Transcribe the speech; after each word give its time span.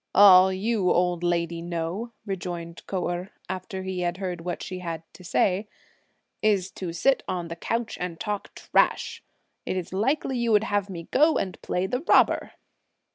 "All 0.15 0.51
you 0.51 0.89
old 0.89 1.23
lady 1.23 1.61
know," 1.61 2.11
rejoined 2.25 2.81
Kou 2.87 3.07
Erh, 3.07 3.29
after 3.47 3.83
he 3.83 3.99
had 3.99 4.17
heard 4.17 4.41
what 4.41 4.63
she 4.63 4.79
had 4.79 5.03
to 5.13 5.23
say, 5.23 5.67
"is 6.41 6.71
to 6.71 6.91
sit 6.91 7.21
on 7.27 7.49
the 7.49 7.55
couch 7.55 7.99
and 8.01 8.19
talk 8.19 8.55
trash! 8.55 9.23
Is 9.63 9.89
it 9.89 9.93
likely 9.93 10.39
you 10.39 10.51
would 10.53 10.63
have 10.63 10.89
me 10.89 11.03
go 11.11 11.37
and 11.37 11.61
play 11.61 11.85
the 11.85 11.99
robber?" 12.01 12.53